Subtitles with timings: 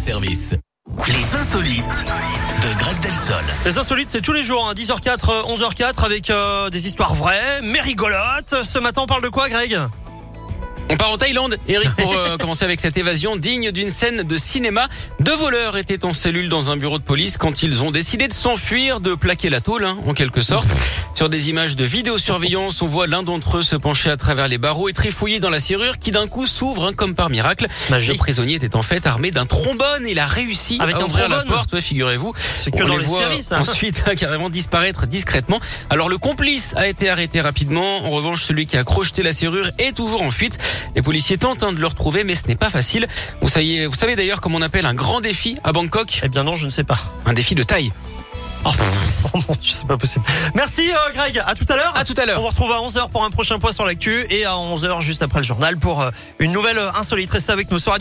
[0.00, 0.54] service.
[1.06, 2.06] Les insolites
[2.62, 3.44] de Greg Delsol.
[3.66, 7.80] Les insolites, c'est tous les jours, hein, 10h04, 11h04, avec euh, des histoires vraies, mais
[7.80, 8.62] rigolotes.
[8.62, 9.78] Ce matin, on parle de quoi, Greg?
[10.88, 14.36] On part en Thaïlande, Eric, pour euh, commencer avec cette évasion digne d'une scène de
[14.38, 14.88] cinéma.
[15.20, 18.32] Deux voleurs étaient en cellule dans un bureau de police quand ils ont décidé de
[18.32, 20.68] s'enfuir, de plaquer la tôle, hein, en quelque sorte.
[21.20, 24.56] Sur des images de vidéosurveillance, on voit l'un d'entre eux se pencher à travers les
[24.56, 27.66] barreaux et trifouiller dans la serrure qui d'un coup s'ouvre hein, comme par miracle.
[27.90, 28.14] Magique.
[28.14, 30.06] Le prisonnier était en fait armé d'un trombone.
[30.08, 32.32] Il a réussi Avec à un ouvrir la porte, ouais, figurez-vous.
[32.54, 33.60] C'est que On dans les les voit séries, ça.
[33.60, 35.60] ensuite hein, carrément disparaître discrètement.
[35.90, 37.98] Alors le complice a été arrêté rapidement.
[38.06, 40.56] En revanche, celui qui a crocheté la serrure est toujours en fuite.
[40.96, 43.06] Les policiers tentent hein, de le retrouver, mais ce n'est pas facile.
[43.42, 46.20] Vous savez, vous savez d'ailleurs comment on appelle un grand défi à Bangkok?
[46.22, 46.98] Eh bien non, je ne sais pas.
[47.26, 47.92] Un défi de taille.
[48.64, 48.70] Oh,
[49.34, 50.24] oh mon Dieu, c'est pas possible.
[50.54, 51.42] Merci, euh, Greg.
[51.46, 51.92] À tout à l'heure.
[51.96, 52.38] À tout à l'heure.
[52.38, 55.22] On vous retrouve à 11h pour un prochain point sur l'actu et à 11h juste
[55.22, 57.30] après le journal pour euh, une nouvelle euh, insolite.
[57.30, 57.98] Restez avec nous sur Radio.